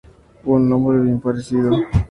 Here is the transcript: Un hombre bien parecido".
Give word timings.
Un 0.45 0.73
hombre 0.73 0.99
bien 1.01 1.19
parecido". 1.19 1.69